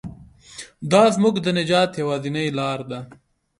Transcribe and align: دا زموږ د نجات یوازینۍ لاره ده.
دا 0.91 1.03
زموږ 1.15 1.35
د 1.41 1.47
نجات 1.59 1.91
یوازینۍ 2.01 2.47
لاره 2.57 2.85
ده. 2.91 2.99